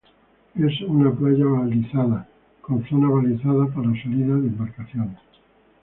Es 0.55 0.81
una 0.87 1.11
playa 1.11 1.45
balizada 1.45 2.27
con 2.59 2.83
zona 2.89 3.07
balizada 3.07 3.67
para 3.67 3.89
salida 4.01 4.33
de 4.33 4.47
embarcaciones.. 4.47 5.19